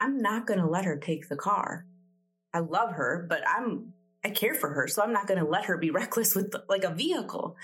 I'm 0.00 0.20
not 0.20 0.46
going 0.46 0.60
to 0.60 0.66
let 0.66 0.84
her 0.84 0.98
take 0.98 1.28
the 1.28 1.36
car. 1.36 1.86
I 2.52 2.60
love 2.60 2.92
her 2.92 3.26
but 3.28 3.42
i'm 3.46 3.92
I 4.26 4.30
care 4.30 4.54
for 4.54 4.70
her, 4.70 4.88
so 4.88 5.02
I'm 5.02 5.12
not 5.12 5.28
going 5.28 5.38
to 5.38 5.48
let 5.48 5.66
her 5.66 5.78
be 5.78 5.90
reckless 6.02 6.34
with 6.34 6.52
like 6.68 6.82
a 6.82 6.92
vehicle. 6.92 7.56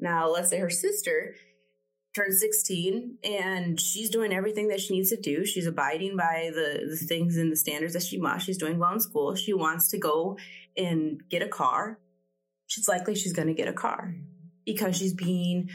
Now, 0.00 0.28
let's 0.28 0.50
say 0.50 0.58
her 0.58 0.70
sister 0.70 1.36
turns 2.16 2.40
16 2.40 3.18
and 3.22 3.80
she's 3.80 4.10
doing 4.10 4.32
everything 4.32 4.68
that 4.68 4.80
she 4.80 4.94
needs 4.94 5.10
to 5.10 5.20
do. 5.20 5.44
She's 5.44 5.68
abiding 5.68 6.16
by 6.16 6.50
the, 6.52 6.88
the 6.90 6.96
things 6.96 7.36
and 7.36 7.52
the 7.52 7.56
standards 7.56 7.92
that 7.92 8.02
she 8.02 8.18
must. 8.18 8.46
She's 8.46 8.58
doing 8.58 8.78
well 8.78 8.94
in 8.94 9.00
school. 9.00 9.36
She 9.36 9.52
wants 9.52 9.88
to 9.90 9.98
go 9.98 10.36
and 10.76 11.22
get 11.30 11.42
a 11.42 11.48
car. 11.48 12.00
She's 12.66 12.88
likely 12.88 13.14
she's 13.14 13.32
going 13.32 13.48
to 13.48 13.54
get 13.54 13.68
a 13.68 13.72
car 13.72 14.12
because 14.66 14.96
she's 14.96 15.14
being 15.14 15.68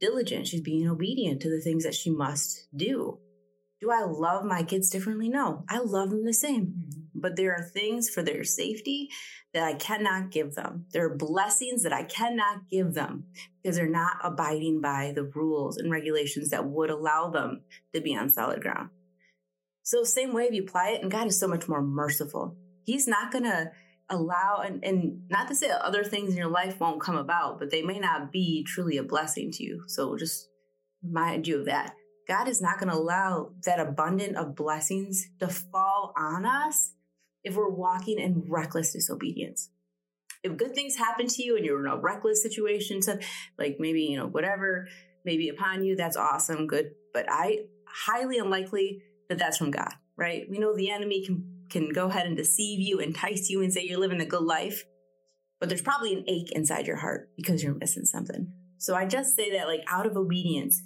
diligent. 0.00 0.48
She's 0.48 0.60
being 0.60 0.86
obedient 0.86 1.40
to 1.42 1.50
the 1.50 1.62
things 1.62 1.84
that 1.84 1.94
she 1.94 2.10
must 2.10 2.68
do. 2.76 3.20
Do 3.80 3.90
I 3.90 4.02
love 4.04 4.44
my 4.44 4.64
kids 4.64 4.90
differently? 4.90 5.30
No, 5.30 5.64
I 5.66 5.78
love 5.78 6.10
them 6.10 6.26
the 6.26 6.34
same. 6.34 6.97
But 7.14 7.36
there 7.36 7.54
are 7.54 7.62
things 7.62 8.08
for 8.08 8.22
their 8.22 8.44
safety 8.44 9.08
that 9.52 9.62
I 9.62 9.74
cannot 9.74 10.30
give 10.30 10.54
them. 10.54 10.86
There 10.92 11.04
are 11.06 11.16
blessings 11.16 11.82
that 11.82 11.92
I 11.92 12.04
cannot 12.04 12.68
give 12.70 12.94
them 12.94 13.24
because 13.62 13.76
they're 13.76 13.88
not 13.88 14.18
abiding 14.22 14.80
by 14.80 15.12
the 15.14 15.24
rules 15.24 15.78
and 15.78 15.90
regulations 15.90 16.50
that 16.50 16.66
would 16.66 16.90
allow 16.90 17.30
them 17.30 17.62
to 17.94 18.00
be 18.00 18.16
on 18.16 18.28
solid 18.30 18.60
ground. 18.60 18.90
So, 19.82 20.04
same 20.04 20.34
way 20.34 20.44
if 20.44 20.54
you 20.54 20.64
apply 20.64 20.90
it, 20.90 21.02
and 21.02 21.10
God 21.10 21.28
is 21.28 21.40
so 21.40 21.48
much 21.48 21.66
more 21.66 21.80
merciful. 21.80 22.56
He's 22.84 23.08
not 23.08 23.32
going 23.32 23.44
to 23.44 23.70
allow, 24.10 24.62
and, 24.62 24.84
and 24.84 25.22
not 25.30 25.48
to 25.48 25.54
say 25.54 25.70
other 25.70 26.04
things 26.04 26.30
in 26.30 26.36
your 26.36 26.50
life 26.50 26.78
won't 26.78 27.00
come 27.00 27.16
about, 27.16 27.58
but 27.58 27.70
they 27.70 27.80
may 27.80 27.98
not 27.98 28.30
be 28.30 28.64
truly 28.64 28.98
a 28.98 29.02
blessing 29.02 29.50
to 29.52 29.64
you. 29.64 29.84
So, 29.86 30.14
just 30.18 30.46
remind 31.02 31.48
you 31.48 31.60
of 31.60 31.64
that. 31.66 31.94
God 32.28 32.48
is 32.48 32.60
not 32.60 32.78
going 32.78 32.90
to 32.90 32.96
allow 32.96 33.52
that 33.64 33.80
abundant 33.80 34.36
of 34.36 34.54
blessings 34.54 35.26
to 35.40 35.48
fall 35.48 36.12
on 36.18 36.44
us 36.44 36.92
if 37.48 37.56
we're 37.56 37.68
walking 37.68 38.18
in 38.18 38.44
reckless 38.46 38.92
disobedience. 38.92 39.70
If 40.44 40.56
good 40.56 40.74
things 40.74 40.96
happen 40.96 41.26
to 41.26 41.42
you 41.42 41.56
and 41.56 41.64
you're 41.64 41.84
in 41.84 41.90
a 41.90 41.96
reckless 41.96 42.42
situation, 42.42 43.02
so 43.02 43.18
like 43.58 43.76
maybe, 43.80 44.02
you 44.02 44.16
know, 44.16 44.26
whatever 44.26 44.86
maybe 45.24 45.48
upon 45.48 45.84
you, 45.84 45.96
that's 45.96 46.16
awesome, 46.16 46.66
good. 46.66 46.92
But 47.12 47.26
I 47.28 47.64
highly 47.88 48.38
unlikely 48.38 49.02
that 49.28 49.38
that's 49.38 49.56
from 49.56 49.70
God, 49.70 49.92
right? 50.16 50.48
We 50.48 50.58
know 50.58 50.76
the 50.76 50.90
enemy 50.90 51.24
can 51.24 51.54
can 51.70 51.90
go 51.90 52.06
ahead 52.06 52.26
and 52.26 52.36
deceive 52.36 52.80
you, 52.80 52.98
entice 52.98 53.50
you, 53.50 53.62
and 53.62 53.72
say 53.72 53.82
you're 53.84 53.98
living 53.98 54.20
a 54.20 54.26
good 54.26 54.42
life. 54.42 54.84
But 55.60 55.68
there's 55.68 55.82
probably 55.82 56.14
an 56.14 56.24
ache 56.28 56.52
inside 56.52 56.86
your 56.86 56.96
heart 56.96 57.30
because 57.36 57.62
you're 57.62 57.74
missing 57.74 58.04
something. 58.04 58.52
So 58.78 58.94
I 58.94 59.06
just 59.06 59.34
say 59.36 59.52
that, 59.52 59.66
like, 59.66 59.82
out 59.88 60.06
of 60.06 60.16
obedience, 60.16 60.80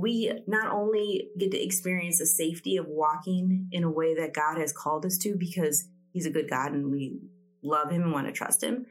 we 0.00 0.32
not 0.46 0.72
only 0.72 1.28
get 1.38 1.50
to 1.50 1.62
experience 1.62 2.18
the 2.18 2.26
safety 2.26 2.76
of 2.76 2.86
walking 2.86 3.68
in 3.72 3.84
a 3.84 3.90
way 3.90 4.14
that 4.14 4.34
God 4.34 4.58
has 4.58 4.72
called 4.72 5.04
us 5.04 5.18
to 5.18 5.36
because 5.36 5.88
He's 6.12 6.26
a 6.26 6.30
good 6.30 6.48
God 6.48 6.72
and 6.72 6.90
we 6.90 7.20
love 7.62 7.90
Him 7.90 8.02
and 8.02 8.12
want 8.12 8.26
to 8.26 8.32
trust 8.32 8.62
Him, 8.62 8.86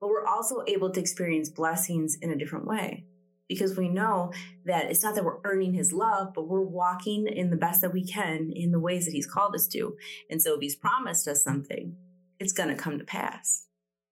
but 0.00 0.08
we're 0.08 0.26
also 0.26 0.62
able 0.66 0.90
to 0.90 1.00
experience 1.00 1.48
blessings 1.48 2.16
in 2.20 2.30
a 2.30 2.36
different 2.36 2.66
way 2.66 3.04
because 3.48 3.76
we 3.76 3.88
know 3.88 4.32
that 4.64 4.90
it's 4.90 5.02
not 5.02 5.14
that 5.14 5.24
we're 5.24 5.40
earning 5.44 5.74
his 5.74 5.92
love, 5.92 6.32
but 6.34 6.48
we're 6.48 6.62
walking 6.62 7.26
in 7.26 7.50
the 7.50 7.56
best 7.56 7.80
that 7.82 7.92
we 7.92 8.04
can 8.04 8.50
in 8.54 8.70
the 8.70 8.80
ways 8.80 9.04
that 9.04 9.12
he's 9.12 9.26
called 9.26 9.54
us 9.54 9.66
to. 9.68 9.96
And 10.30 10.40
so 10.40 10.54
if 10.54 10.60
he's 10.60 10.76
promised 10.76 11.28
us 11.28 11.42
something, 11.42 11.96
it's 12.38 12.52
going 12.52 12.70
to 12.70 12.74
come 12.74 12.98
to 12.98 13.04
pass. 13.04 13.66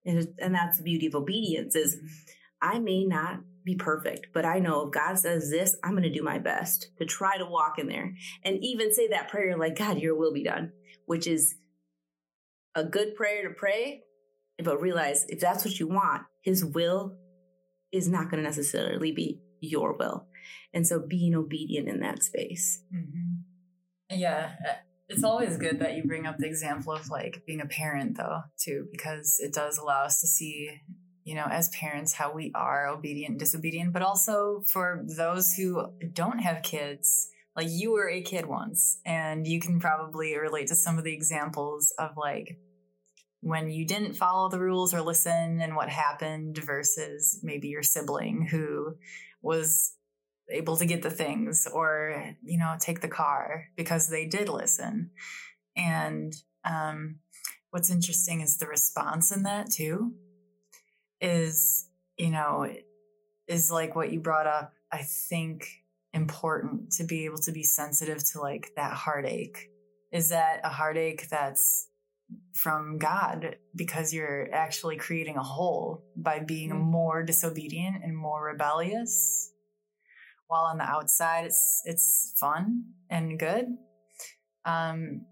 And, 0.05 0.29
and 0.39 0.55
that's 0.55 0.79
the 0.79 0.83
beauty 0.83 1.07
of 1.07 1.15
obedience 1.15 1.75
is 1.75 1.99
I 2.61 2.79
may 2.79 3.05
not 3.05 3.41
be 3.64 3.76
perfect, 3.76 4.28
but 4.33 4.45
I 4.45 4.59
know 4.59 4.87
if 4.87 4.92
God 4.92 5.19
says 5.19 5.50
this, 5.50 5.76
I'm 5.85 5.92
going 5.92 6.02
to 6.02 6.12
do 6.12 6.23
my 6.23 6.38
best 6.38 6.90
to 6.99 7.04
try 7.04 7.38
to 7.38 7.47
walk 7.47 7.78
in 7.78 7.87
there 7.87 8.14
and 8.45 8.59
even 8.62 8.92
say 8.92 9.09
that 9.09 9.28
prayer 9.28 9.57
like, 9.57 9.76
God, 9.76 9.99
your 9.99 10.16
will 10.16 10.33
be 10.33 10.45
done, 10.45 10.73
which 11.07 11.26
is 11.26 11.54
a 12.75 12.85
good 12.85 13.14
prayer 13.14 13.49
to 13.49 13.54
pray. 13.54 14.02
But 14.62 14.81
realize 14.81 15.25
if 15.28 15.40
that's 15.40 15.64
what 15.64 15.81
you 15.81 15.88
want, 15.88 16.23
his 16.42 16.64
will 16.64 17.16
is 17.90 18.09
not 18.09 18.31
going 18.31 18.42
to 18.42 18.49
necessarily 18.49 19.12
be 19.12 19.40
your 19.61 19.97
will. 19.97 20.26
And 20.73 20.87
so 20.87 21.00
being 21.00 21.35
obedient 21.35 21.88
in 21.88 22.00
that 22.00 22.23
space. 22.23 22.83
Mm-hmm. 22.95 24.19
Yeah. 24.19 24.52
Uh, 24.66 24.75
it's 25.09 25.25
always 25.25 25.57
good 25.57 25.81
that 25.81 25.95
you 25.97 26.04
bring 26.04 26.26
up 26.26 26.38
the 26.38 26.47
example 26.47 26.92
of 26.92 27.11
like 27.11 27.42
being 27.47 27.61
a 27.61 27.66
parent, 27.66 28.16
though, 28.16 28.42
too, 28.59 28.87
because 28.90 29.38
it 29.40 29.52
does 29.52 29.78
allow 29.78 30.04
us 30.04 30.21
to 30.21 30.26
see, 30.26 30.71
you 31.25 31.35
know, 31.35 31.47
as 31.50 31.69
parents, 31.71 32.12
how 32.12 32.33
we 32.33 32.50
are 32.55 32.88
obedient 32.88 33.31
and 33.31 33.38
disobedient, 33.38 33.93
but 33.93 34.02
also 34.02 34.62
for 34.73 35.05
those 35.17 35.52
who 35.52 35.93
don't 36.12 36.38
have 36.38 36.62
kids. 36.62 37.29
Like 37.55 37.69
you 37.69 37.93
were 37.93 38.09
a 38.09 38.23
kid 38.23 38.47
once, 38.47 38.99
and 39.05 39.47
you 39.47 39.61
can 39.61 39.79
probably 39.79 40.38
relate 40.38 40.69
to 40.69 40.75
some 40.75 40.99
of 40.99 41.05
the 41.05 41.12
examples 41.12 41.93
of 41.99 42.12
like 42.17 42.57
when 43.43 43.71
you 43.71 43.85
didn't 43.85 44.14
follow 44.14 44.49
the 44.49 44.61
rules 44.61 44.95
or 44.95 45.02
listen 45.02 45.61
and 45.61 45.76
what 45.76 45.88
happened 45.88 46.59
versus 46.59 47.41
maybe 47.43 47.69
your 47.69 47.83
sibling 47.83 48.47
who 48.47 48.95
was 49.43 49.95
able 50.49 50.76
to 50.76 50.87
get 50.87 51.02
the 51.02 51.11
things 51.11 51.67
or 51.73 52.35
you 52.43 52.59
know 52.59 52.76
take 52.81 53.00
the 53.00 53.09
car 53.09 53.67
because 53.76 54.09
they 54.09 54.26
did 54.26 54.49
listen 54.49 55.11
and 55.76 56.33
um, 56.64 57.17
what's 57.71 57.91
interesting 57.91 58.41
is 58.41 58.59
the 58.59 58.67
response 58.67 59.33
in 59.33 59.43
that 59.43 59.71
too 59.71 60.12
is 61.23 61.88
you 62.19 62.31
know 62.31 62.71
is 63.49 63.71
like 63.71 63.97
what 63.97 64.12
you 64.12 64.21
brought 64.21 64.47
up 64.47 64.75
i 64.93 64.99
think 64.99 65.67
important 66.12 66.93
to 66.93 67.05
be 67.05 67.25
able 67.25 67.38
to 67.38 67.52
be 67.52 67.62
sensitive 67.62 68.23
to 68.33 68.41
like 68.41 68.71
that 68.76 68.93
heartache 68.93 69.71
is 70.12 70.29
that 70.29 70.61
a 70.62 70.69
heartache 70.69 71.26
that's 71.31 71.88
from 72.55 72.99
God 72.99 73.57
because 73.75 74.12
you're 74.12 74.49
actually 74.52 74.97
creating 74.97 75.37
a 75.37 75.43
hole 75.43 76.05
by 76.17 76.41
being 76.41 76.71
mm-hmm. 76.71 76.91
more 76.91 77.23
disobedient 77.23 78.02
and 78.02 78.17
more 78.17 78.45
rebellious. 78.45 79.50
While 80.47 80.64
on 80.64 80.79
the 80.79 80.85
outside, 80.85 81.47
it's 81.47 81.83
it's 81.85 82.35
fun 82.38 82.85
and 83.09 83.38
good. 83.38 83.67
Um, 84.64 85.25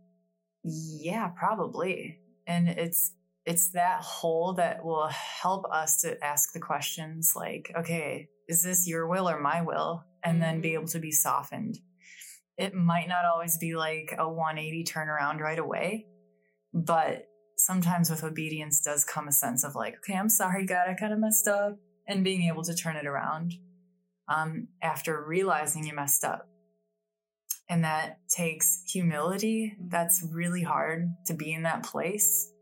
yeah, 0.65 1.29
probably, 1.29 2.19
and 2.47 2.69
it's 2.69 3.13
it's 3.51 3.71
that 3.71 4.01
hole 4.01 4.53
that 4.53 4.85
will 4.85 5.09
help 5.09 5.67
us 5.73 6.03
to 6.03 6.25
ask 6.25 6.53
the 6.53 6.61
questions 6.61 7.33
like, 7.35 7.73
okay, 7.77 8.29
is 8.49 8.63
this 8.63 8.87
your 8.87 9.09
will 9.09 9.29
or 9.29 9.41
my 9.41 9.61
will? 9.63 10.05
And 10.23 10.35
mm-hmm. 10.35 10.41
then 10.41 10.61
be 10.61 10.69
mm-hmm. 10.69 10.75
able 10.83 10.89
to 10.89 11.01
be 11.01 11.11
softened. 11.11 11.81
It 12.57 12.75
might 12.75 13.09
not 13.09 13.25
always 13.25 13.59
be 13.59 13.75
like 13.75 14.15
a 14.17 14.29
180 14.29 14.85
turnaround 14.85 15.41
right 15.41 15.59
away, 15.59 16.07
but 16.73 17.27
sometimes 17.57 18.09
with 18.09 18.23
obedience 18.23 18.83
does 18.83 19.05
come 19.05 19.27
a 19.27 19.33
sense 19.33 19.65
of 19.65 19.75
like, 19.75 19.97
okay, 19.97 20.15
I'm 20.15 20.29
sorry, 20.29 20.65
God, 20.65 20.89
I 20.89 20.95
kind 20.95 21.13
of 21.13 21.19
messed 21.19 21.49
up, 21.49 21.77
and 22.07 22.23
being 22.23 22.43
able 22.43 22.63
to 22.63 22.75
turn 22.75 22.95
it 22.95 23.07
around 23.07 23.55
um, 24.29 24.69
after 24.81 25.25
realizing 25.27 25.85
you 25.85 25.95
messed 25.97 26.23
up. 26.23 26.47
And 27.69 27.83
that 27.83 28.19
takes 28.29 28.85
humility. 28.89 29.75
That's 29.89 30.25
really 30.33 30.63
hard 30.63 31.09
to 31.27 31.35
be 31.35 31.53
in 31.53 31.65
that 31.65 31.83
place. 31.83 32.53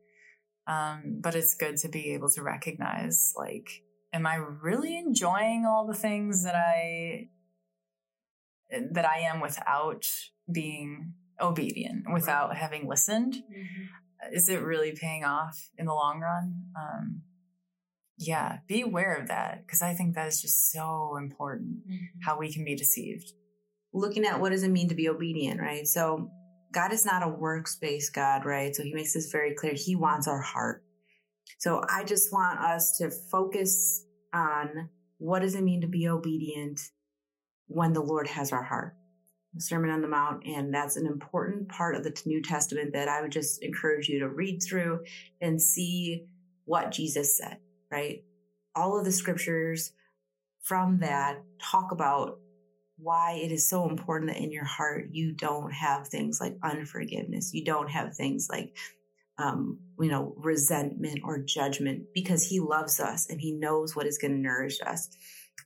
Um, 0.69 1.19
but 1.21 1.35
it's 1.35 1.55
good 1.55 1.79
to 1.79 1.89
be 1.89 2.13
able 2.13 2.29
to 2.31 2.43
recognize 2.43 3.33
like, 3.37 3.83
am 4.13 4.27
I 4.27 4.37
really 4.37 4.97
enjoying 4.97 5.65
all 5.67 5.87
the 5.87 5.95
things 5.95 6.45
that 6.45 6.55
I 6.55 7.29
that 8.71 9.07
I 9.07 9.21
am 9.21 9.41
without 9.41 10.07
being 10.53 11.15
obedient 11.41 12.13
without 12.13 12.55
having 12.57 12.87
listened? 12.87 13.35
Mm-hmm. 13.35 14.35
is 14.35 14.49
it 14.49 14.61
really 14.63 14.93
paying 14.93 15.25
off 15.25 15.71
in 15.79 15.87
the 15.87 15.95
long 15.95 16.21
run? 16.21 16.65
Um, 16.77 17.23
yeah 18.19 18.59
be 18.67 18.81
aware 18.81 19.15
of 19.15 19.29
that 19.29 19.65
because 19.65 19.81
i 19.81 19.95
think 19.95 20.15
that 20.15 20.27
is 20.27 20.43
just 20.43 20.73
so 20.73 21.17
important 21.17 21.89
mm-hmm. 21.89 22.21
how 22.23 22.39
we 22.39 22.53
can 22.53 22.65
be 22.65 22.75
deceived. 22.75 23.33
Looking 23.95 24.27
at 24.27 24.41
what 24.41 24.51
does 24.51 24.65
it 24.65 24.71
mean 24.71 24.89
to 24.89 24.95
be 24.95 25.09
obedient 25.09 25.61
right? 25.61 25.87
So 25.87 26.31
god 26.73 26.93
is 26.93 27.05
not 27.05 27.23
a 27.23 27.29
works-based 27.29 28.13
god 28.15 28.45
right? 28.45 28.75
So 28.75 28.83
he 28.83 28.95
makes 28.95 29.15
this 29.15 29.31
very 29.31 29.55
clear. 29.55 29.75
He 29.75 29.97
wants 29.97 30.29
our 30.29 30.41
heart. 30.41 30.85
So 31.59 31.83
i 31.91 32.05
just 32.05 32.33
want 32.33 32.61
us 32.61 32.99
to 32.99 33.11
focus 33.11 34.05
on 34.33 34.91
what 35.19 35.41
does 35.41 35.55
it 35.55 35.65
mean 35.65 35.81
to 35.81 35.89
be 35.89 36.09
obedient 36.09 36.81
when 37.67 37.93
the 37.93 38.03
lord 38.03 38.29
has 38.29 38.53
our 38.53 38.63
heart? 38.63 38.95
The 39.55 39.63
Sermon 39.63 39.91
on 39.91 40.03
the 40.03 40.09
Mount, 40.09 40.45
and 40.47 40.73
that's 40.73 40.97
an 40.97 41.07
important 41.07 41.71
part 41.71 41.97
of 41.97 42.05
the 42.05 42.15
New 42.27 42.43
Testament 42.43 42.93
that 42.93 43.09
I 43.09 43.23
would 43.23 43.33
just 43.33 43.63
encourage 43.63 44.09
you 44.09 44.21
to 44.21 44.29
read 44.29 44.61
through 44.63 45.01
and 45.41 45.61
see 45.61 46.27
what 46.67 46.91
Jesus 46.91 47.39
said, 47.39 47.57
right? 47.91 48.23
All 48.77 48.99
of 48.99 49.07
the 49.07 49.11
scriptures 49.11 49.93
from 50.63 50.99
that 51.01 51.43
talk 51.63 51.93
about 51.93 52.39
why 52.99 53.41
it 53.43 53.53
is 53.53 53.69
so 53.69 53.89
important 53.89 54.31
that 54.31 54.43
in 54.43 54.51
your 54.51 54.65
heart 54.65 55.09
you 55.13 55.33
don't 55.33 55.73
have 55.73 56.09
things 56.09 56.41
like 56.41 56.57
unforgiveness. 56.63 57.55
You 57.55 57.65
don't 57.65 57.91
have 57.91 58.15
things 58.15 58.49
like, 58.51 58.77
um, 59.39 59.79
you 60.01 60.11
know, 60.11 60.35
resentment 60.37 61.21
or 61.25 61.39
judgment 61.39 62.07
because 62.13 62.43
he 62.43 62.61
loves 62.61 62.99
us 62.99 63.31
and 63.31 63.41
he 63.41 63.53
knows 63.53 63.95
what 63.95 64.07
is 64.07 64.19
going 64.19 64.33
to 64.33 64.39
nourish 64.39 64.79
us. 64.85 65.09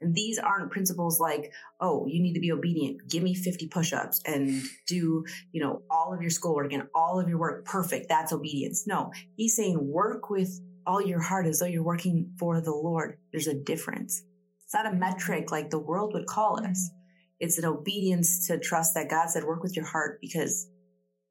And 0.00 0.14
these 0.14 0.38
aren't 0.38 0.70
principles 0.70 1.20
like, 1.20 1.52
oh, 1.80 2.06
you 2.06 2.20
need 2.20 2.34
to 2.34 2.40
be 2.40 2.52
obedient. 2.52 3.08
Give 3.08 3.22
me 3.22 3.34
50 3.34 3.68
push-ups 3.68 4.20
and 4.26 4.62
do, 4.86 5.24
you 5.52 5.62
know, 5.62 5.82
all 5.90 6.12
of 6.12 6.20
your 6.20 6.30
schoolwork 6.30 6.72
and 6.72 6.84
all 6.94 7.20
of 7.20 7.28
your 7.28 7.38
work 7.38 7.64
perfect. 7.64 8.08
That's 8.08 8.32
obedience. 8.32 8.86
No, 8.86 9.12
he's 9.36 9.56
saying 9.56 9.78
work 9.80 10.28
with 10.28 10.60
all 10.86 11.00
your 11.00 11.20
heart 11.20 11.46
as 11.46 11.60
though 11.60 11.66
you're 11.66 11.84
working 11.84 12.32
for 12.38 12.60
the 12.60 12.72
Lord. 12.72 13.18
There's 13.30 13.46
a 13.46 13.54
difference. 13.54 14.22
It's 14.64 14.74
not 14.74 14.92
a 14.92 14.96
metric 14.96 15.52
like 15.52 15.70
the 15.70 15.78
world 15.78 16.12
would 16.14 16.26
call 16.26 16.64
us. 16.64 16.90
It's 17.42 17.58
an 17.58 17.64
obedience 17.64 18.46
to 18.46 18.56
trust 18.56 18.94
that 18.94 19.10
God 19.10 19.28
said, 19.28 19.42
work 19.42 19.64
with 19.64 19.74
your 19.74 19.84
heart 19.84 20.20
because 20.20 20.70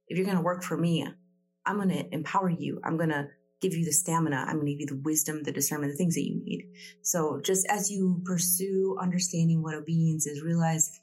if 0.09 0.17
you're 0.17 0.25
going 0.25 0.35
to 0.35 0.43
work 0.43 0.61
for 0.61 0.75
me, 0.75 1.07
I'm 1.65 1.77
going 1.77 1.87
to 1.87 2.13
empower 2.13 2.49
you. 2.49 2.81
I'm 2.83 2.97
going 2.97 3.11
to 3.11 3.29
give 3.61 3.73
you 3.73 3.85
the 3.85 3.93
stamina. 3.93 4.43
I'm 4.45 4.55
going 4.55 4.65
to 4.65 4.73
give 4.73 4.81
you 4.81 4.87
the 4.87 5.01
wisdom, 5.05 5.43
the 5.43 5.53
discernment, 5.53 5.93
the 5.93 5.97
things 5.97 6.15
that 6.15 6.27
you 6.27 6.35
need. 6.43 6.67
So 7.01 7.39
just 7.41 7.65
as 7.69 7.89
you 7.89 8.21
pursue 8.25 8.97
understanding 8.99 9.63
what 9.63 9.73
obedience 9.73 10.27
is, 10.27 10.41
realize 10.41 10.99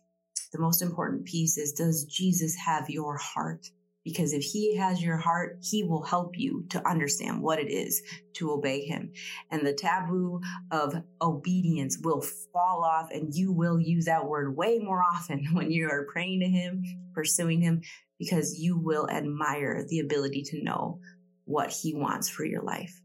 the 0.53 0.61
most 0.61 0.83
important 0.83 1.25
piece 1.25 1.57
is, 1.57 1.73
does 1.73 2.05
Jesus 2.05 2.55
have 2.57 2.91
your 2.91 3.17
heart? 3.17 3.67
Because 4.09 4.33
if 4.33 4.43
he 4.43 4.75
has 4.77 5.03
your 5.03 5.19
heart, 5.19 5.59
he 5.61 5.85
will 5.85 6.03
help 6.03 6.39
you 6.39 6.65
to 6.71 6.89
understand 6.89 7.43
what 7.43 7.59
it 7.59 7.71
is 7.71 8.03
to 8.35 8.53
obey 8.53 8.87
him. 8.87 9.13
And 9.51 9.67
the 9.67 9.75
taboo 9.75 10.41
of 10.71 10.95
obedience 11.21 11.99
will 12.03 12.23
fall 12.53 12.85
off 12.85 13.11
and 13.13 13.35
you 13.35 13.53
will 13.53 13.79
use 13.79 14.07
that 14.07 14.27
word 14.27 14.57
way 14.57 14.79
more 14.79 15.03
often 15.03 15.47
when 15.53 15.71
you 15.71 15.91
are 15.91 16.07
praying 16.11 16.41
to 16.41 16.49
him, 16.49 16.83
pursuing 17.13 17.61
him, 17.61 17.83
because 18.19 18.59
you 18.59 18.79
will 18.79 19.09
admire 19.11 19.85
the 19.87 20.01
ability 20.01 20.43
to 20.43 20.65
know 20.65 21.01
what 21.45 21.71
He 21.71 21.95
wants 21.95 22.29
for 22.29 22.45
your 22.45 22.63
life. 22.63 23.01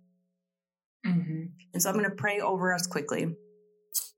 Mm-hmm. 1.05 1.43
And 1.73 1.81
so 1.81 1.89
I'm 1.89 1.97
going 1.97 2.09
to 2.09 2.15
pray 2.15 2.39
over 2.39 2.73
us 2.73 2.87
quickly. 2.87 3.35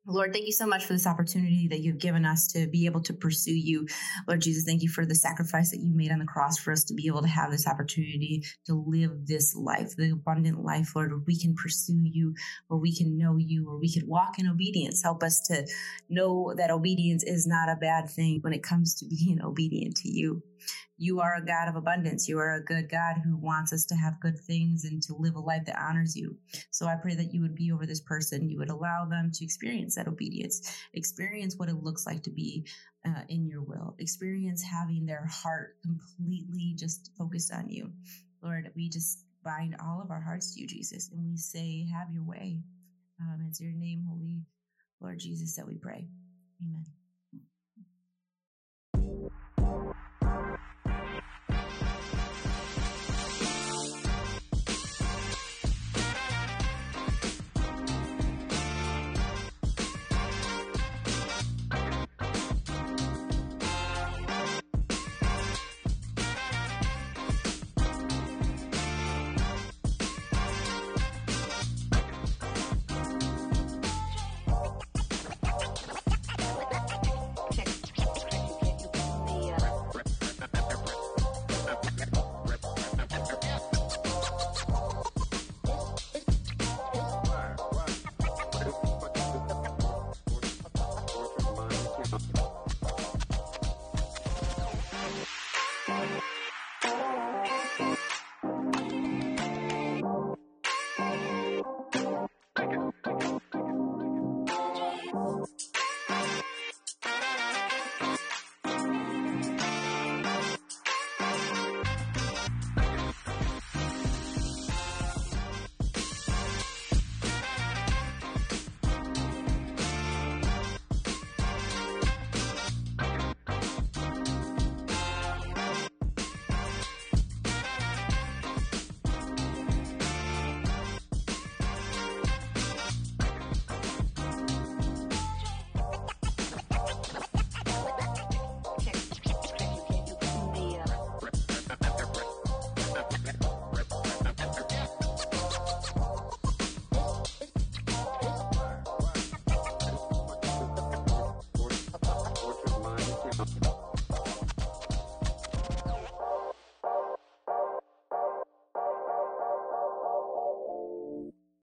Lord, 0.07 0.33
thank 0.33 0.45
you 0.45 0.51
so 0.51 0.67
much 0.67 0.85
for 0.85 0.93
this 0.93 1.07
opportunity 1.07 1.67
that 1.69 1.79
you've 1.79 1.97
given 1.97 2.25
us 2.25 2.47
to 2.49 2.67
be 2.67 2.85
able 2.85 3.01
to 3.01 3.13
pursue 3.13 3.55
you. 3.55 3.87
Lord 4.27 4.41
Jesus, 4.41 4.63
thank 4.63 4.83
you 4.83 4.89
for 4.89 5.03
the 5.03 5.15
sacrifice 5.15 5.71
that 5.71 5.79
you 5.79 5.95
made 5.95 6.11
on 6.11 6.19
the 6.19 6.25
cross 6.25 6.59
for 6.59 6.71
us 6.71 6.83
to 6.85 6.93
be 6.93 7.07
able 7.07 7.23
to 7.23 7.27
have 7.27 7.49
this 7.49 7.67
opportunity 7.67 8.43
to 8.67 8.83
live 8.85 9.25
this 9.25 9.55
life, 9.55 9.95
the 9.97 10.11
abundant 10.11 10.63
life, 10.63 10.95
Lord, 10.95 11.11
where 11.11 11.21
we 11.25 11.39
can 11.39 11.55
pursue 11.55 12.03
you, 12.03 12.35
where 12.67 12.79
we 12.79 12.95
can 12.95 13.17
know 13.17 13.37
you, 13.37 13.65
where 13.65 13.79
we 13.79 13.91
can 13.91 14.07
walk 14.07 14.37
in 14.37 14.47
obedience. 14.47 15.01
Help 15.01 15.23
us 15.23 15.39
to 15.47 15.65
know 16.07 16.53
that 16.55 16.69
obedience 16.69 17.23
is 17.23 17.47
not 17.47 17.69
a 17.69 17.75
bad 17.75 18.07
thing 18.07 18.39
when 18.41 18.53
it 18.53 18.61
comes 18.61 18.93
to 18.95 19.07
being 19.07 19.41
obedient 19.43 19.95
to 19.97 20.09
you. 20.09 20.43
You 20.97 21.19
are 21.19 21.35
a 21.35 21.45
God 21.45 21.67
of 21.67 21.75
abundance. 21.75 22.27
You 22.27 22.39
are 22.39 22.55
a 22.55 22.63
good 22.63 22.89
God 22.89 23.17
who 23.23 23.35
wants 23.35 23.73
us 23.73 23.85
to 23.85 23.95
have 23.95 24.19
good 24.19 24.39
things 24.39 24.85
and 24.85 25.01
to 25.03 25.15
live 25.15 25.35
a 25.35 25.39
life 25.39 25.65
that 25.65 25.79
honors 25.79 26.15
you. 26.15 26.37
So 26.71 26.87
I 26.87 26.95
pray 26.95 27.15
that 27.15 27.33
you 27.33 27.41
would 27.41 27.55
be 27.55 27.71
over 27.71 27.85
this 27.85 28.01
person. 28.01 28.49
You 28.49 28.59
would 28.59 28.69
allow 28.69 29.05
them 29.05 29.31
to 29.33 29.43
experience 29.43 29.95
that 29.95 30.07
obedience, 30.07 30.77
experience 30.93 31.57
what 31.57 31.69
it 31.69 31.83
looks 31.83 32.05
like 32.05 32.23
to 32.23 32.31
be 32.31 32.65
uh, 33.05 33.21
in 33.29 33.47
your 33.47 33.61
will, 33.61 33.95
experience 33.99 34.63
having 34.63 35.05
their 35.05 35.25
heart 35.25 35.77
completely 35.81 36.73
just 36.77 37.11
focused 37.17 37.53
on 37.53 37.69
you. 37.69 37.91
Lord, 38.41 38.71
we 38.75 38.89
just 38.89 39.25
bind 39.43 39.75
all 39.79 40.01
of 40.01 40.11
our 40.11 40.21
hearts 40.21 40.53
to 40.53 40.61
you, 40.61 40.67
Jesus, 40.67 41.09
and 41.11 41.23
we 41.23 41.37
say, 41.37 41.87
Have 41.93 42.11
your 42.11 42.23
way. 42.23 42.59
Um, 43.21 43.45
it's 43.47 43.61
your 43.61 43.71
name, 43.71 44.05
Holy 44.09 44.41
Lord 45.01 45.19
Jesus, 45.19 45.55
that 45.55 45.67
we 45.67 45.75
pray. 45.75 46.07
Amen. 46.61 46.85